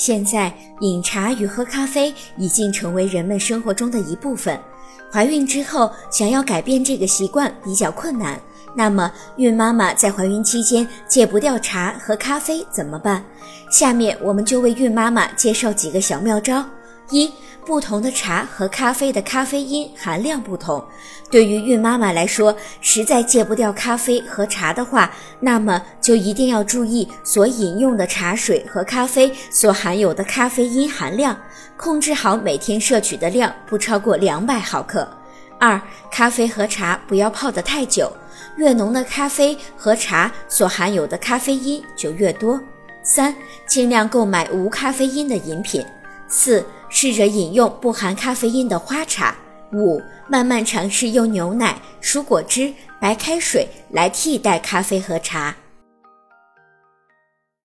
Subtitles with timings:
[0.00, 4.58] 现在饮茶与喝咖啡已经成为人们生活中的一部分。
[5.12, 8.40] 怀孕之后，想要改变这个习惯比较困难。
[8.74, 13.22] 那么，孕妈妈在怀孕期间戒不掉茶和咖啡怎么办？
[13.70, 16.64] 下面我们就为孕妈妈介绍几个小妙招。
[17.10, 17.30] 一、
[17.64, 20.84] 不同的茶和咖啡的咖啡因含量不同。
[21.30, 31.38] 对于孕妈妈来说，实在戒不掉咖啡和茶的话，那么就一定要注意所饮用的茶水和咖啡所含有的咖啡因含量，
[31.76, 35.08] 控制好每天摄取的量，不超过两百毫克。
[35.58, 38.10] 二、咖啡和茶不要泡得太久，
[38.56, 42.58] 越浓的咖啡和茶所含有的咖啡因就越多。
[43.02, 43.34] 三、
[43.66, 45.84] 尽量购买无咖啡因的饮品。
[46.28, 49.34] 四、试着饮用不含咖啡因的花茶。
[49.72, 55.54] 五、慢慢尝试用牛奶、蔬果汁、白开水来替代咖啡和茶。